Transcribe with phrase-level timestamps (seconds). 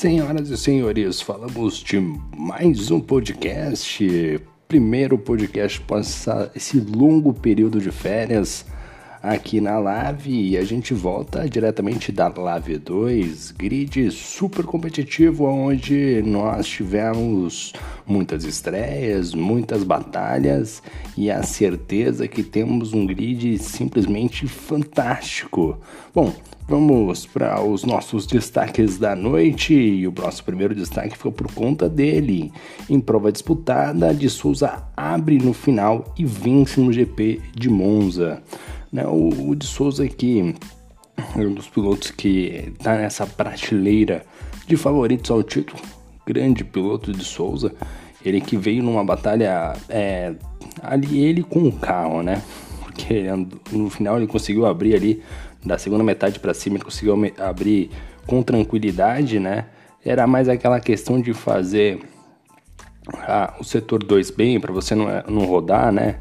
[0.00, 2.00] Senhoras e senhores, falamos de
[2.34, 6.26] mais um podcast, primeiro podcast após
[6.56, 8.64] esse longo período de férias
[9.22, 16.22] aqui na Lave e a gente volta diretamente da Lave 2, grid super competitivo onde
[16.22, 17.72] nós tivemos
[18.06, 20.82] muitas estreias, muitas batalhas
[21.16, 25.78] e a certeza que temos um grid simplesmente fantástico.
[26.14, 26.32] Bom,
[26.70, 31.88] Vamos para os nossos destaques da noite e o nosso primeiro destaque foi por conta
[31.88, 32.52] dele.
[32.88, 38.40] Em prova disputada, de Souza abre no final e vence no GP de Monza.
[38.92, 39.06] Né?
[39.06, 40.54] O, o de Souza aqui
[41.36, 44.24] é um dos pilotos que está nessa prateleira
[44.66, 45.80] de favoritos ao título.
[46.26, 47.72] Grande piloto de Souza.
[48.24, 50.34] Ele que veio numa batalha é,
[50.82, 52.42] ali ele com o carro, né?
[52.82, 53.24] Porque
[53.72, 55.22] no final ele conseguiu abrir ali
[55.64, 57.90] da segunda metade para cima ele conseguiu abrir
[58.26, 59.66] com tranquilidade, né?
[60.04, 62.00] Era mais aquela questão de fazer
[63.18, 66.20] ah, o setor 2 bem para você não, não rodar, né?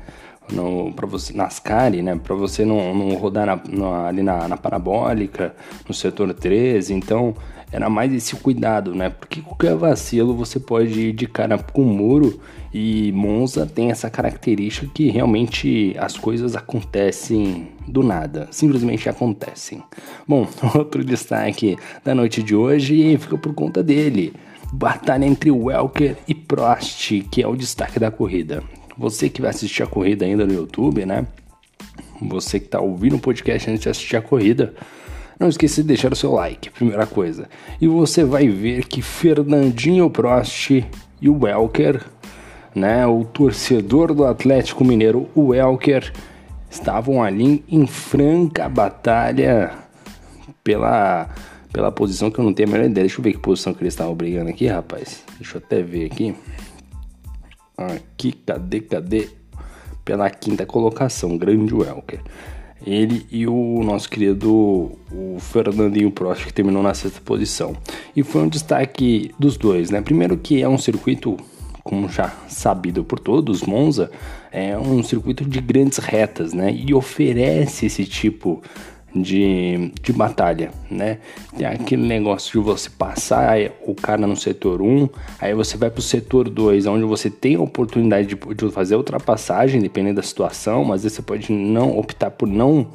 [0.96, 2.16] Para você NASCAR, né?
[2.16, 5.56] Para você não, não rodar na, na, ali na, na parabólica,
[5.88, 6.94] no setor 13.
[6.94, 7.36] Então,
[7.72, 9.10] era mais esse cuidado, né?
[9.10, 12.40] Porque qualquer vacilo você pode ir de cara com o muro
[12.74, 19.84] e Monza tem essa característica que realmente as coisas acontecem do nada, simplesmente acontecem.
[20.28, 24.34] Bom, outro destaque da noite de hoje fica por conta dele.
[24.72, 28.64] Batalha entre Welker e Prost, que é o destaque da corrida.
[29.00, 31.26] Você que vai assistir a corrida ainda no YouTube, né?
[32.22, 34.74] Você que está ouvindo o podcast antes de assistir a corrida,
[35.40, 37.48] não esqueça de deixar o seu like, primeira coisa.
[37.80, 40.72] E você vai ver que Fernandinho Prost
[41.22, 42.04] e o Welker,
[42.76, 46.12] né, o torcedor do Atlético Mineiro, o Welker,
[46.70, 49.72] estavam ali em franca batalha
[50.62, 51.30] pela
[51.72, 53.06] pela posição que eu não tenho a menor ideia.
[53.06, 55.24] Deixa eu ver que posição que eles estavam brigando aqui, rapaz.
[55.38, 56.36] Deixa eu até ver aqui.
[57.80, 59.30] Aqui, cadê, cadê?
[60.04, 62.20] Pela quinta colocação, grande Welker.
[62.86, 67.74] Ele e o nosso querido o Fernandinho Prost, que terminou na sexta posição.
[68.14, 70.02] E foi um destaque dos dois, né?
[70.02, 71.38] Primeiro que é um circuito,
[71.82, 74.12] como já sabido por todos, Monza,
[74.52, 76.74] é um circuito de grandes retas, né?
[76.74, 78.99] E oferece esse tipo de,
[80.02, 81.18] de batalha, né?
[81.58, 85.10] Tem aquele negócio de você passar o cara no setor 1,
[85.40, 89.82] aí você vai pro setor 2, onde você tem a oportunidade de, de fazer ultrapassagem,
[89.82, 92.88] dependendo da situação, mas você pode não optar por não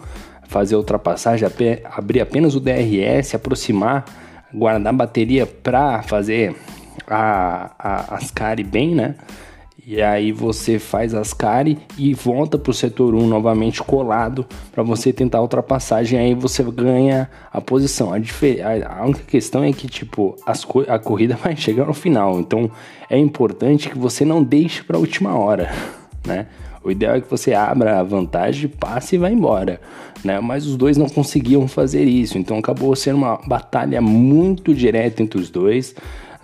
[0.48, 1.48] fazer ultrapassagem,
[1.84, 4.04] abrir apenas o DRS, aproximar,
[4.52, 6.54] guardar bateria para fazer
[7.06, 9.16] a, a, as carry bem, né?
[9.86, 14.82] E aí você faz as cari e volta para o setor 1 novamente colado para
[14.82, 16.18] você tentar a ultrapassagem.
[16.18, 18.10] Aí você ganha a posição.
[18.12, 22.40] A, a única questão é que tipo as co a corrida vai chegar no final.
[22.40, 22.70] Então
[23.10, 25.70] é importante que você não deixe para a última hora,
[26.26, 26.46] né?
[26.82, 29.80] O ideal é que você abra a vantagem, passe e vá embora,
[30.22, 30.38] né?
[30.40, 35.40] Mas os dois não conseguiam fazer isso, então acabou sendo uma batalha muito direta entre
[35.40, 35.94] os dois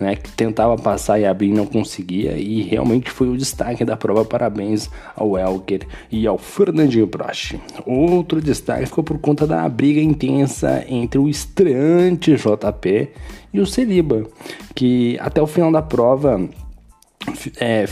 [0.01, 4.25] né, que tentava passar e abrir não conseguia, e realmente foi o destaque da prova.
[4.25, 7.55] Parabéns ao Elker e ao Fernandinho Prost.
[7.85, 13.09] Outro destaque ficou por conta da briga intensa entre o estreante JP
[13.53, 14.25] e o Celiba,
[14.73, 16.49] que até o final da prova
[17.59, 17.85] é,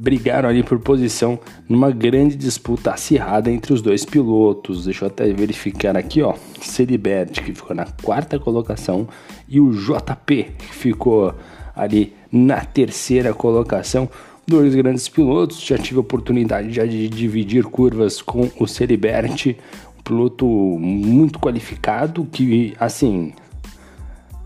[0.00, 1.38] brigaram ali por posição
[1.68, 4.84] numa grande disputa acirrada entre os dois pilotos.
[4.84, 6.34] Deixa eu até verificar aqui, ó.
[6.60, 9.08] Celibert, que ficou na quarta colocação,
[9.48, 11.34] e o JP, que ficou
[11.76, 14.08] ali na terceira colocação.
[14.46, 19.56] Dois grandes pilotos, já tive a oportunidade já de dividir curvas com o Celibert,
[19.98, 23.32] um piloto muito qualificado que, assim,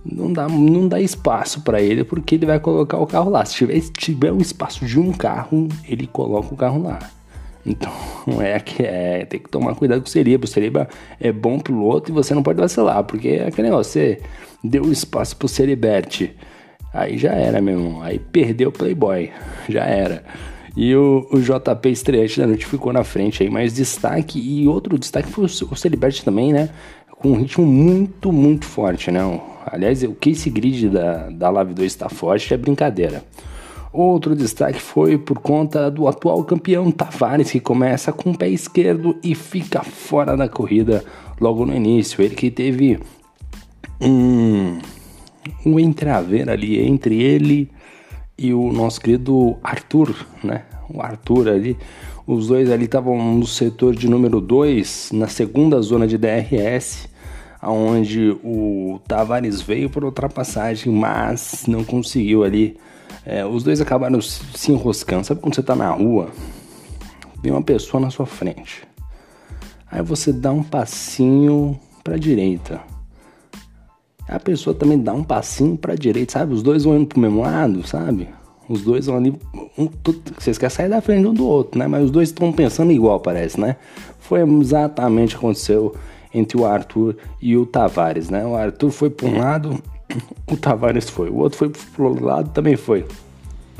[0.04, 3.44] não dá, não dá espaço para ele porque ele vai colocar o carro lá.
[3.44, 6.98] Se tiver, se tiver um espaço de um carro, ele coloca o carro lá.
[7.64, 7.92] Então
[8.40, 10.44] é que é, tem que tomar cuidado com o Seriba.
[10.44, 10.88] O Seriba
[11.20, 14.20] é bom piloto e você não pode vacilar, porque é aquele negócio, você
[14.64, 16.30] deu espaço pro Celibert
[16.92, 18.02] Aí já era, meu irmão.
[18.02, 19.30] Aí perdeu o Playboy.
[19.68, 20.24] Já era.
[20.76, 24.38] E o, o JP estreante da noite ficou na frente aí, mas destaque.
[24.38, 26.68] E outro destaque foi o, o Celibert também, né?
[27.18, 29.20] Com um ritmo muito, muito forte, né?
[29.66, 33.22] Aliás, o case grid da, da Live 2 está forte, é brincadeira.
[33.92, 39.16] Outro destaque foi por conta do atual campeão Tavares, que começa com o pé esquerdo
[39.22, 41.04] e fica fora da corrida
[41.40, 42.22] logo no início.
[42.22, 43.00] Ele que teve
[44.00, 44.78] um
[45.64, 47.70] um entreaver ali entre ele
[48.36, 50.64] e o nosso querido Arthur, né?
[50.88, 51.76] O Arthur ali,
[52.26, 57.08] os dois ali estavam no setor de número 2, na segunda zona de DRS.
[57.62, 62.78] onde o Tavares veio por ultrapassagem, mas não conseguiu ali.
[63.26, 65.26] É, os dois acabaram se enroscando.
[65.26, 66.30] Sabe quando você está na rua,
[67.42, 68.82] vem uma pessoa na sua frente,
[69.90, 72.80] aí você dá um passinho para direita.
[74.30, 76.54] A pessoa também dá um passinho para a direita, sabe?
[76.54, 78.28] Os dois vão indo pro mesmo lado, sabe?
[78.68, 79.34] Os dois vão ali.
[79.76, 79.88] Um,
[80.38, 81.88] vocês querem sair da frente um do outro, né?
[81.88, 83.74] Mas os dois estão pensando igual, parece, né?
[84.20, 85.96] Foi exatamente o que aconteceu
[86.32, 88.46] entre o Arthur e o Tavares, né?
[88.46, 89.82] O Arthur foi para um lado,
[90.48, 91.28] o Tavares foi.
[91.28, 93.04] O outro foi pro outro lado, também foi.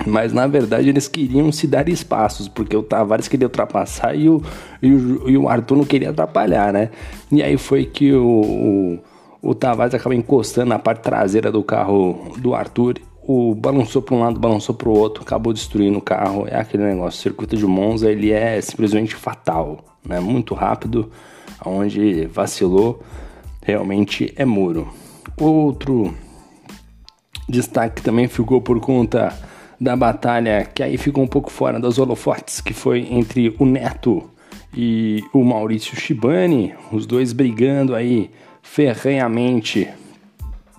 [0.05, 4.43] Mas na verdade eles queriam se dar espaços, porque o Tavares queria ultrapassar e o,
[4.83, 6.91] e o, e o Arthur não queria atrapalhar, né?
[7.31, 8.99] E aí foi que o, o,
[9.43, 14.21] o Tavares acaba encostando na parte traseira do carro do Arthur o balançou para um
[14.21, 16.49] lado, balançou para o outro, acabou destruindo o carro.
[16.49, 17.21] É aquele negócio.
[17.21, 20.19] O circuito de Monza ele é simplesmente fatal, né?
[20.19, 21.11] Muito rápido,
[21.65, 23.01] onde vacilou
[23.63, 24.89] realmente é muro.
[25.39, 26.13] Outro
[27.49, 29.33] destaque também ficou por conta
[29.81, 34.29] da batalha que aí ficou um pouco fora das holofotes, que foi entre o Neto
[34.75, 38.31] e o Maurício Shibani, os dois brigando aí
[38.73, 39.89] ferrenhamente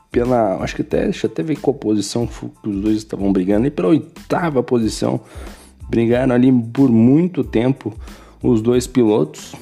[0.10, 0.56] pela.
[0.64, 3.68] Acho que até, deixa até ver qual posição que os dois estavam brigando.
[3.68, 5.20] E pela oitava posição.
[5.90, 7.94] Brigaram ali por muito tempo
[8.42, 9.54] os dois pilotos.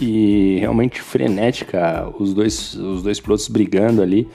[0.00, 4.26] E realmente frenética, os dois, os dois pilotos brigando ali.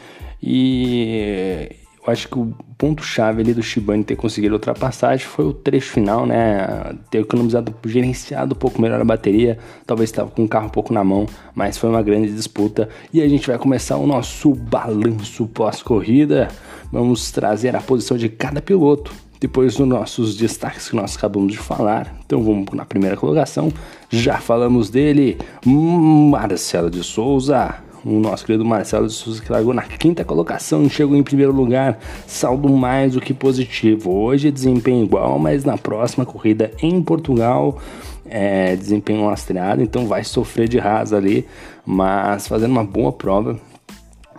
[0.42, 1.72] E
[2.06, 5.92] eu acho que o ponto-chave ali do Shibane ter conseguido a ultrapassagem foi o trecho
[5.92, 6.96] final, né?
[7.10, 9.58] Ter economizado, gerenciado um pouco melhor a bateria.
[9.88, 11.26] Talvez estava com o carro um pouco na mão,
[11.56, 12.90] mas foi uma grande disputa.
[13.12, 16.48] E a gente vai começar o nosso balanço pós-corrida.
[16.92, 19.12] Vamos trazer a posição de cada piloto.
[19.40, 22.16] Depois dos nossos destaques que nós acabamos de falar.
[22.24, 23.72] Então vamos na primeira colocação.
[24.10, 29.82] Já falamos dele, Marcelo de Souza o nosso querido Marcelo de Souza, que largou na
[29.82, 31.98] quinta colocação e chegou em primeiro lugar,
[32.28, 34.12] saldo mais do que positivo.
[34.12, 37.80] Hoje desempenho igual, mas na próxima corrida em Portugal,
[38.28, 41.48] é, desempenho lastreado, então vai sofrer de rasa ali,
[41.84, 43.60] mas fazendo uma boa prova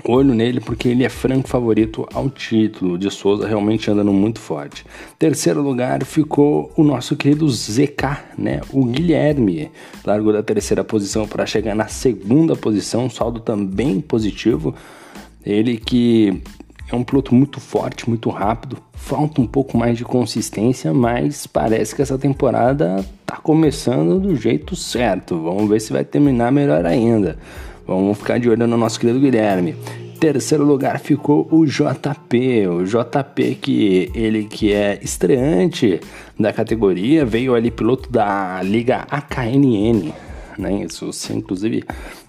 [0.04, 2.98] olho nele porque ele é franco favorito ao título.
[2.98, 4.84] De Souza realmente andando muito forte.
[5.19, 8.60] Terceiro lugar ficou o nosso querido ZK, né?
[8.72, 9.70] O Guilherme
[10.04, 14.75] largou da terceira posição para chegar na segunda posição, saldo também positivo.
[15.44, 16.42] Ele que
[16.90, 18.78] é um piloto muito forte, muito rápido.
[18.92, 24.76] Falta um pouco mais de consistência, mas parece que essa temporada tá começando do jeito
[24.76, 25.40] certo.
[25.40, 27.38] Vamos ver se vai terminar melhor ainda.
[27.87, 29.77] Vamos ficar de olho no nosso querido Guilherme.
[30.19, 36.00] Terceiro lugar ficou o JP, o JP que ele que é estreante
[36.41, 40.12] da categoria, veio ali piloto da Liga AKNN,
[40.59, 40.85] né?
[40.85, 41.85] Isso, inclusive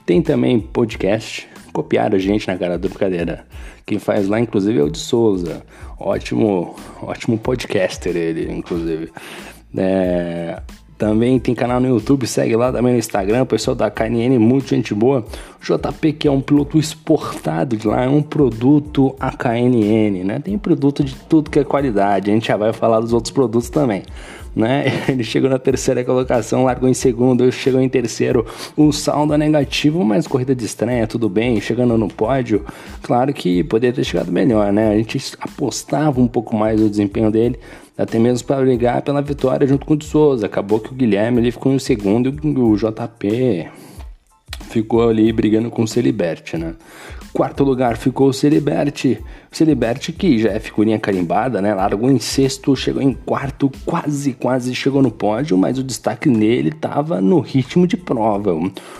[0.05, 3.47] tem também podcast, copiaram a gente na cara da brincadeira.
[3.83, 5.63] Quem faz lá inclusive é o de Souza,
[5.97, 9.09] ótimo, ótimo podcaster ele, inclusive.
[9.75, 10.61] É,
[10.97, 14.69] também tem canal no YouTube, segue lá também no Instagram, o pessoal da KNN, muito
[14.69, 15.23] gente boa.
[15.61, 20.39] O JP, que é um piloto exportado de lá, é um produto AKNN, né?
[20.39, 23.69] Tem produto de tudo que é qualidade, a gente já vai falar dos outros produtos
[23.69, 24.03] também.
[24.55, 24.85] Né?
[25.07, 28.43] Ele chegou na terceira colocação, largou em segundo, chegou em terceiro.
[28.75, 31.61] O saldo é negativo, mas corrida de estreia, tudo bem.
[31.61, 32.65] Chegando no pódio,
[33.03, 34.89] claro que poderia ter chegado melhor, né?
[34.89, 37.59] A gente apostava um pouco mais no desempenho dele,
[37.97, 40.45] até mesmo para brigar pela vitória junto com o de Souza.
[40.45, 43.67] Acabou que o Guilherme ele ficou em segundo e o JP
[44.69, 46.75] ficou ali brigando com o Celiberti, né?
[47.33, 49.19] Quarto lugar ficou o Celiberti.
[49.51, 51.73] O Celiberti que já é figurinha carimbada, né?
[51.73, 56.69] Largou em sexto, chegou em quarto, quase, quase chegou no pódio, mas o destaque nele
[56.69, 58.53] estava no ritmo de prova.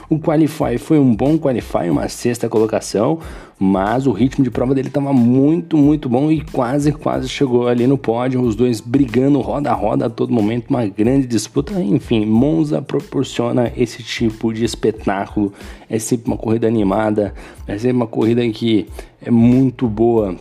[0.10, 3.20] O Qualify foi um bom Qualify, uma sexta colocação
[3.60, 7.88] mas o ritmo de prova dele estava muito, muito bom e quase, quase chegou ali
[7.88, 11.74] no pódio, os dois brigando roda a roda a todo momento, uma grande disputa.
[11.82, 15.52] Enfim, Monza proporciona esse tipo de espetáculo,
[15.90, 17.34] é sempre uma corrida animada,
[17.68, 18.88] é sempre uma corrida que
[19.22, 20.36] é muito boa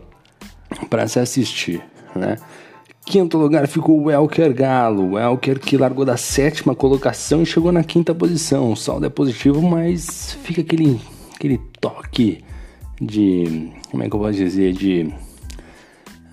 [0.90, 1.82] para se assistir,
[2.14, 2.36] né?
[3.06, 5.12] Quinto lugar ficou o Elker Galo.
[5.12, 8.72] O Elker que largou da sétima colocação e chegou na quinta posição.
[8.72, 11.00] O saldo é positivo, mas fica aquele,
[11.32, 12.42] aquele toque
[13.00, 13.70] de.
[13.90, 14.72] Como é que eu posso dizer?
[14.72, 15.12] De.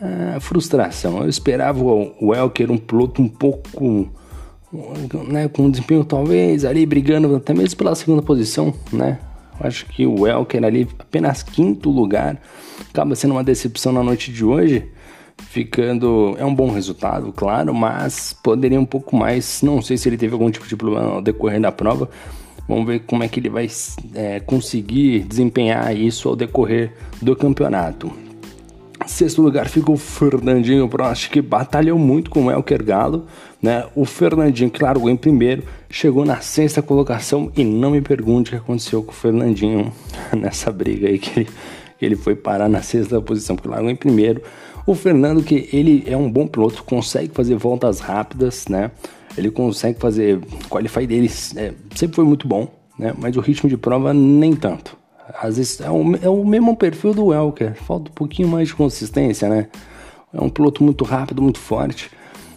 [0.02, 1.24] Uh, frustração.
[1.24, 4.10] Eu esperava o Elker um piloto um pouco.
[5.28, 9.20] Né, com desempenho talvez ali brigando até mesmo pela segunda posição, né?
[9.60, 12.42] Acho que o Elker ali apenas quinto lugar
[12.90, 14.90] acaba sendo uma decepção na noite de hoje,
[15.38, 19.62] ficando é um bom resultado, claro, mas poderia um pouco mais.
[19.62, 22.10] Não sei se ele teve algum tipo de problema ao decorrer da prova,
[22.68, 23.68] Vamos ver como é que ele vai
[24.16, 28.12] é, conseguir desempenhar isso ao decorrer do campeonato.
[29.06, 33.26] Sexto lugar ficou o Fernandinho Prost, que batalhou muito com o Elker Galo.
[33.62, 33.86] Né?
[33.96, 37.52] O Fernandinho, que largou em primeiro, chegou na sexta colocação.
[37.56, 39.92] E não me pergunte o que aconteceu com o Fernandinho
[40.38, 41.50] nessa briga aí, que ele,
[42.02, 44.42] ele foi parar na sexta posição, porque largou em primeiro.
[44.86, 48.92] O Fernando, que ele é um bom piloto, consegue fazer voltas rápidas, né?
[49.38, 50.40] Ele consegue fazer.
[50.70, 53.14] Qualify dele é, sempre foi muito bom, né?
[53.18, 54.98] Mas o ritmo de prova nem tanto.
[55.42, 58.76] Às vezes é o, é o mesmo perfil do Elker, falta um pouquinho mais de
[58.76, 59.68] consistência, né?
[60.34, 62.12] É um piloto muito rápido, muito forte,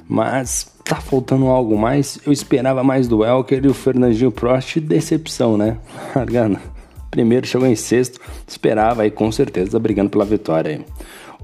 [0.09, 2.18] mas tá faltando algo mais.
[2.26, 5.78] Eu esperava mais do Elker e o Fernandinho Prost, decepção, né?
[6.14, 6.59] Largando.
[7.11, 10.85] Primeiro chegou em sexto, esperava aí com certeza brigando pela vitória aí.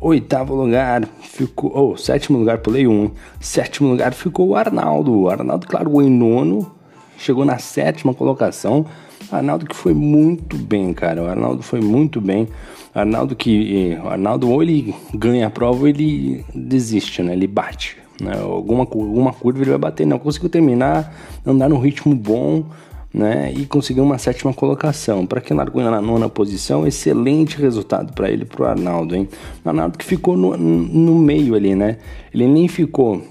[0.04, 1.70] Oitavo lugar ficou.
[1.72, 3.12] Oh, sétimo lugar, pulei um.
[3.38, 5.16] Sétimo lugar ficou o Arnaldo.
[5.16, 6.72] O Arnaldo largou em nono,
[7.16, 8.84] chegou na sétima colocação.
[9.30, 11.22] Arnaldo que foi muito bem, cara.
[11.22, 12.48] O Arnaldo foi muito bem.
[12.92, 13.96] Arnaldo que.
[14.02, 17.34] O Arnaldo ou ele ganha a prova ou ele desiste, né?
[17.34, 17.96] Ele bate.
[18.20, 18.32] Né?
[18.40, 20.04] Alguma, alguma curva ele vai bater.
[20.04, 21.14] Não conseguiu terminar,
[21.46, 22.64] andar num ritmo bom
[23.12, 23.52] né?
[23.54, 25.26] E conseguiu uma sétima colocação.
[25.26, 29.28] Para quem largou na nona posição, excelente resultado para ele, para o Arnaldo, hein?
[29.64, 31.98] O Arnaldo que ficou no, no meio ali, né?
[32.32, 33.22] Ele nem ficou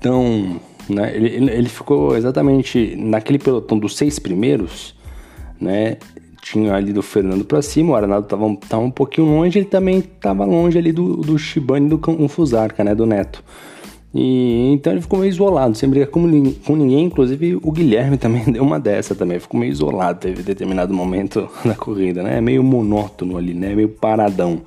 [0.00, 0.60] tão.
[0.88, 1.14] Né?
[1.14, 4.94] Ele, ele ficou exatamente naquele pelotão dos seis primeiros,
[5.60, 5.96] né?
[6.40, 10.00] Tinha ali do Fernando para cima, o Arnaldo tava, tava um pouquinho longe, ele também
[10.00, 12.94] tava longe ali do, do Shibane do Fusarca, né?
[12.94, 13.42] Do Neto.
[14.14, 16.20] E então ele ficou meio isolado, sem brigar com,
[16.66, 20.92] com ninguém, inclusive o Guilherme também deu uma dessa também, ficou meio isolado, teve determinado
[20.92, 22.40] momento na corrida, né?
[22.40, 23.74] Meio monótono ali, né?
[23.74, 24.60] Meio paradão.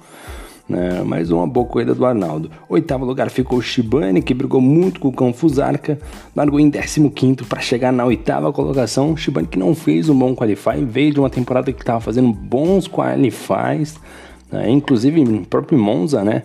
[0.67, 1.03] Né?
[1.03, 2.49] Mais uma boa corrida do Arnaldo.
[2.67, 5.99] Oitavo lugar ficou o Shibane, que brigou muito com o Cão Fusarca,
[6.35, 7.11] largou em 15
[7.47, 9.15] para chegar na oitava colocação.
[9.15, 12.87] Shibane que não fez um bom qualify, veio de uma temporada que estava fazendo bons
[12.87, 13.99] qualifies,
[14.51, 14.67] né?
[14.67, 16.41] inclusive no próprio Monza, né?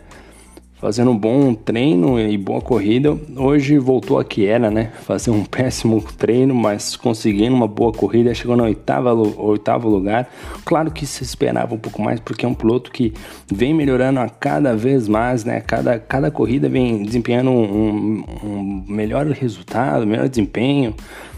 [0.80, 3.16] Fazendo um bom treino e boa corrida.
[3.36, 4.90] Hoje voltou a que era, né?
[5.02, 10.28] Fazer um péssimo treino, mas conseguindo uma boa corrida, chegou no oitava, oitavo lugar.
[10.64, 13.12] Claro que se esperava um pouco mais, porque é um piloto que
[13.52, 15.60] vem melhorando a cada vez mais, né?
[15.60, 20.94] Cada, cada corrida vem desempenhando um, um melhor resultado, melhor desempenho,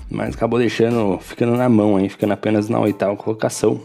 [0.09, 2.09] mas acabou deixando, ficando na mão, hein?
[2.09, 3.81] Ficando apenas na oitava colocação.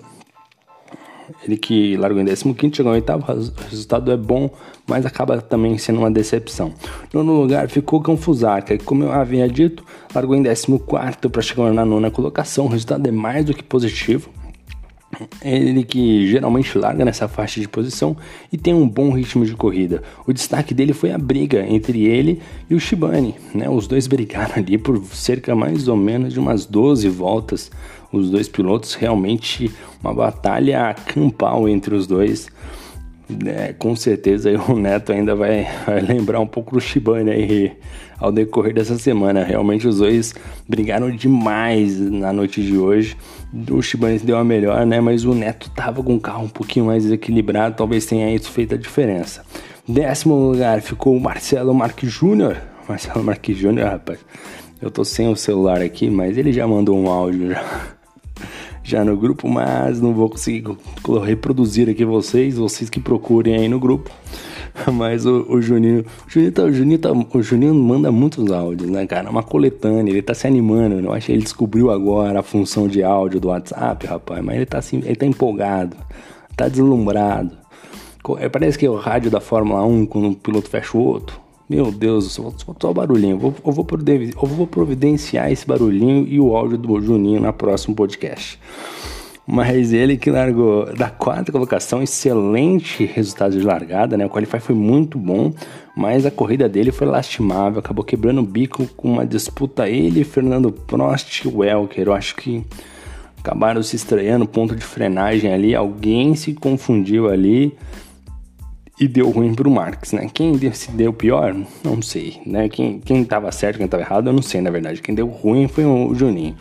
[1.43, 4.50] Ele que largou em 15, chegou em oitavo, o resultado é bom,
[4.88, 6.74] mas acaba também sendo uma decepção.
[7.13, 10.77] No lugar ficou Confusarca, que como eu havia dito, largou em 14
[11.31, 14.29] para chegar na nona colocação, o resultado é mais do que positivo.
[15.41, 18.15] Ele que geralmente larga nessa faixa de posição
[18.51, 20.03] e tem um bom ritmo de corrida.
[20.27, 23.34] O destaque dele foi a briga entre ele e o Shibane.
[23.55, 23.69] Né?
[23.69, 27.72] Os dois brigaram ali por cerca mais ou menos de umas 12 voltas
[28.12, 29.72] os dois pilotos, realmente
[30.04, 32.48] uma batalha campal entre os dois.
[33.46, 37.74] É, com certeza o Neto ainda vai, vai, lembrar um pouco do Shibane aí
[38.18, 39.44] ao decorrer dessa semana.
[39.44, 40.34] Realmente os dois
[40.68, 43.18] brigaram demais na noite de hoje.
[43.70, 45.02] O Shibane deu a melhor, né?
[45.02, 48.76] Mas o Neto tava com o carro um pouquinho mais equilibrado, talvez tenha isso feito
[48.76, 49.44] a diferença.
[49.88, 52.58] Décimo lugar ficou o Marcelo Marques Júnior.
[52.88, 54.20] Marcelo Marques Júnior, rapaz.
[54.82, 57.97] Eu tô sem o celular aqui, mas ele já mandou um áudio já
[58.89, 60.63] já no grupo, mas não vou conseguir
[61.25, 64.10] reproduzir aqui vocês, vocês que procurem aí no grupo.
[64.94, 68.89] Mas o, o Juninho, o Juninho, tá, o, Juninho tá, o Juninho manda muitos áudios,
[68.89, 69.29] né, cara?
[69.29, 71.00] Uma coletânea, ele tá se animando.
[71.00, 74.44] Eu acho que ele descobriu agora a função de áudio do WhatsApp, rapaz.
[74.44, 75.98] Mas ele tá assim, ele tá empolgado,
[76.56, 77.58] tá deslumbrado.
[78.39, 81.47] É, parece que é o rádio da Fórmula 1 quando um piloto fecha o outro.
[81.69, 83.38] Meu Deus, só, só, barulhinho.
[83.38, 87.93] Vou, eu, vou eu vou providenciar esse barulhinho e o áudio do Juninho na próximo
[87.93, 88.57] podcast.
[89.45, 94.25] Mas ele que largou da quarta colocação, excelente resultado de largada, né?
[94.25, 95.53] O qualify foi muito bom,
[95.95, 100.71] mas a corrida dele foi lastimável, acabou quebrando o bico com uma disputa ele, Fernando
[100.71, 102.07] Prost e Welker.
[102.07, 102.63] Eu acho que
[103.39, 107.74] acabaram se estranhando, ponto de frenagem ali, alguém se confundiu ali
[109.00, 110.27] e deu ruim pro Marx, né?
[110.34, 112.68] Quem se deu pior, não sei, né?
[112.68, 115.01] Quem, quem tava certo, quem tava errado, eu não sei, na verdade.
[115.01, 116.56] Quem deu ruim foi o Juninho.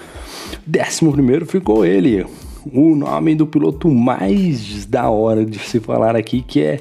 [0.67, 2.27] Décimo primeiro ficou ele,
[2.73, 6.81] o nome do piloto mais da hora de se falar aqui, que é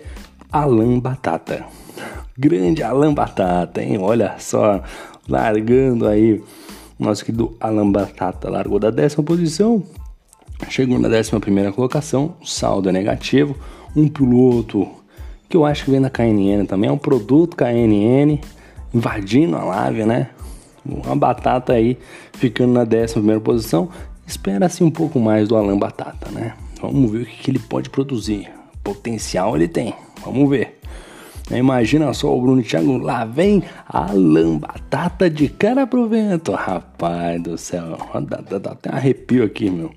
[0.52, 1.66] Alan Batata.
[2.38, 3.98] Grande Alan Batata, hein?
[3.98, 4.84] Olha só,
[5.28, 6.44] largando aí,
[7.00, 9.82] nosso querido Alan Batata largou da décima posição,
[10.70, 13.56] chegou na décima primeira colocação, saldo é negativo,
[13.96, 15.05] um piloto
[15.50, 18.40] que eu acho que vem da KNN também, é um produto KNN
[18.94, 20.30] invadindo a live, né?
[20.86, 21.98] Uma batata aí
[22.34, 23.90] ficando na 11 posição.
[24.26, 26.54] espera-se um pouco mais do Alan Batata, né?
[26.82, 28.50] Vamos ver o que ele pode produzir.
[28.84, 30.80] Potencial ele tem, vamos ver.
[31.52, 36.52] Imagina só o Bruno Thiago, lá vem Alan Batata de cara pro vento.
[36.52, 37.98] Rapaz do céu,
[38.28, 39.92] dá, dá, dá até arrepio aqui, meu.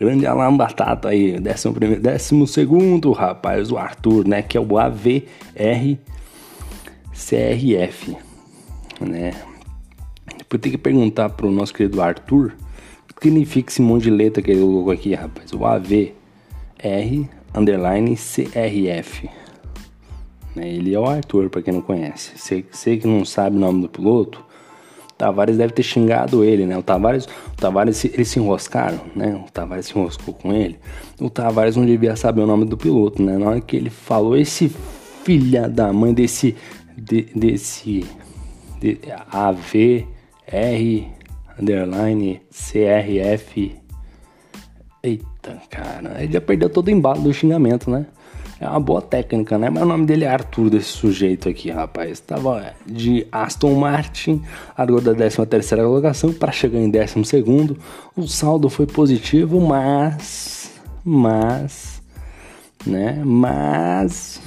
[0.00, 4.40] Grande Alan Batata aí, décimo, primeiro, décimo segundo, rapaz, o Arthur, né?
[4.40, 5.98] Que é o AVR
[7.12, 8.16] CRF,
[9.00, 9.34] né?
[10.38, 12.54] Depois tem que perguntar pro nosso querido Arthur
[13.10, 15.52] o que significa esse monte de letra que ele colocou aqui, rapaz.
[15.52, 16.14] O AVR
[17.54, 19.28] underline CRF.
[20.54, 20.68] Né?
[20.68, 22.32] Ele é o Arthur, para quem não conhece.
[22.70, 24.44] Sei que não sabe o nome do piloto.
[25.16, 26.76] Tavares deve ter xingado ele, né?
[26.76, 29.34] O Tavares, o Tavares eles se enroscaram, né?
[29.46, 30.76] O Tavares se enroscou com ele.
[31.20, 33.38] O Tavares não devia saber o nome do piloto, né?
[33.38, 34.68] Na hora que ele falou, esse
[35.22, 36.56] filha da mãe desse
[36.96, 38.04] de, desse
[38.80, 38.98] de,
[39.30, 40.04] AVR
[41.58, 43.76] underline CRF.
[45.02, 48.06] Eita, cara, ele já perdeu todo o embalo do xingamento, né?
[48.60, 49.68] É uma boa técnica, né?
[49.68, 52.20] Mas o nome dele é Arthur, desse sujeito aqui, rapaz.
[52.20, 54.42] Tava de Aston Martin,
[54.78, 57.78] largou da 13 terceira colocação para chegar em 12 segundo.
[58.16, 60.70] O saldo foi positivo, mas...
[61.04, 62.02] Mas...
[62.86, 63.22] Né?
[63.24, 64.40] Mas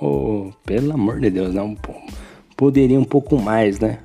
[0.00, 1.76] Oh, pelo amor de Deus, não.
[2.56, 3.98] Poderia um pouco mais, né?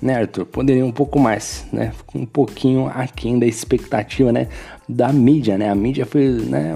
[0.00, 0.46] Né, Arthur?
[0.46, 1.92] Poderia um pouco mais, né?
[2.14, 4.48] Um pouquinho aquém da expectativa, né?
[4.88, 5.68] Da mídia, né?
[5.68, 6.72] A mídia fez, né?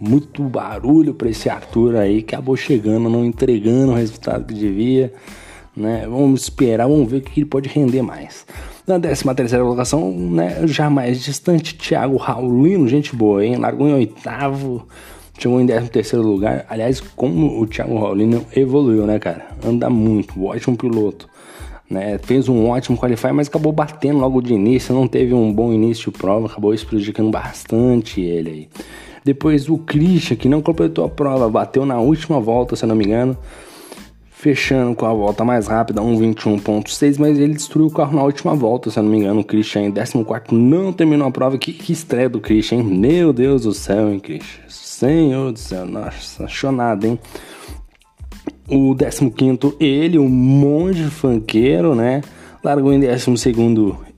[0.00, 5.12] Muito barulho para esse Arthur aí, que acabou chegando, não entregando o resultado que devia,
[5.76, 6.06] né?
[6.08, 8.46] Vamos esperar, vamos ver o que ele pode render mais.
[8.86, 10.66] Na 13 terceira colocação, né?
[10.66, 13.56] Já mais distante, Thiago Raulino, gente boa, hein?
[13.56, 14.86] Largou em oitavo,
[15.38, 16.64] Chegou em 13 terceiro lugar.
[16.68, 19.48] Aliás, como o Thiago Raulino evoluiu, né, cara?
[19.64, 21.28] Anda muito, ótimo piloto.
[21.90, 22.18] Né?
[22.18, 24.94] Fez um ótimo qualify, mas acabou batendo logo de início.
[24.94, 28.68] Não teve um bom início de prova, acabou prejudicando bastante ele aí.
[29.24, 33.04] Depois o Christian, que não completou a prova, bateu na última volta, se não me
[33.04, 33.36] engano
[34.44, 38.90] fechando com a volta mais rápida, 1.21.6, mas ele destruiu o carro na última volta,
[38.90, 39.40] se eu não me engano.
[39.40, 41.56] O Christian em 14 não terminou a prova.
[41.56, 42.84] Que, que estreia do Christian, hein?
[42.84, 44.64] Meu Deus do céu, hein, Christian?
[44.68, 47.18] Senhor do céu, nossa, chonado, hein?
[48.68, 52.20] O 15, ele, o monge funkeiro, né?
[52.64, 53.54] Largou em 12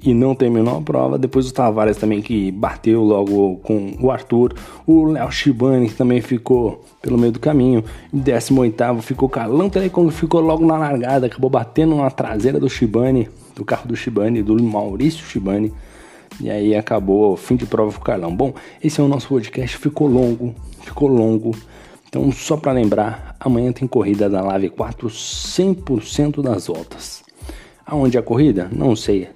[0.04, 1.18] e não terminou a prova.
[1.18, 4.54] Depois o Tavares também que bateu logo com o Arthur.
[4.86, 7.82] O Léo Shibani que também ficou pelo meio do caminho.
[8.14, 11.26] Em 18 ficou Carlão Telecom ficou logo na largada.
[11.26, 15.74] Acabou batendo na traseira do Shibani, do carro do Shibani, do Maurício Shibani.
[16.40, 18.34] E aí acabou fim de prova pro Carlão.
[18.34, 19.76] Bom, esse é o nosso podcast.
[19.76, 21.50] Ficou longo, ficou longo.
[22.08, 27.25] Então, só para lembrar, amanhã tem corrida da Live 4 100% das voltas.
[27.86, 28.68] Aonde é a corrida?
[28.72, 29.28] Não sei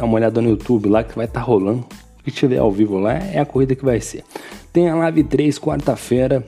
[0.00, 1.84] dá uma olhada no YouTube lá que vai estar tá rolando.
[2.18, 4.24] O que tiver ao vivo lá é a corrida que vai ser.
[4.72, 6.44] Tem a Live 3 quarta-feira,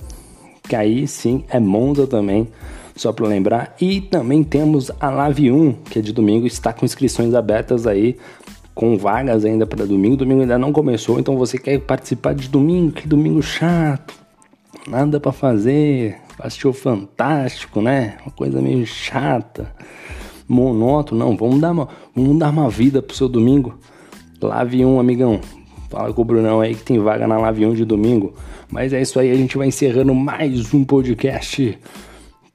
[0.63, 2.49] que aí sim é Monza também,
[2.97, 3.77] só para lembrar.
[3.81, 8.17] E também temos a Live 1, que é de domingo, está com inscrições abertas aí,
[8.75, 10.17] com vagas ainda para domingo.
[10.17, 14.15] Domingo ainda não começou, então você quer participar de domingo, que domingo chato,
[14.87, 18.17] nada para fazer, assistir o Fantástico, né?
[18.25, 19.71] Uma coisa meio chata
[20.49, 23.75] monótono, não, vamos dar uma, vamos dar uma vida pro seu domingo.
[24.41, 25.41] Lave um, amigão.
[25.89, 28.35] Fala com o Brunão aí que tem vaga na Lave 1 de domingo.
[28.71, 31.79] Mas é isso aí, a gente vai encerrando mais um podcast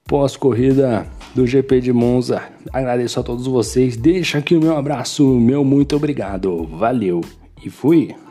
[0.07, 2.41] pós-corrida do GP de Monza.
[2.73, 3.95] Agradeço a todos vocês.
[3.95, 6.65] Deixa aqui o meu abraço, meu muito obrigado.
[6.65, 7.21] Valeu
[7.63, 8.26] e fui.